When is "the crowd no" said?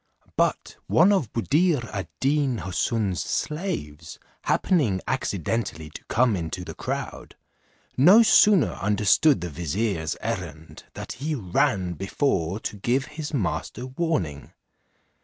6.65-8.23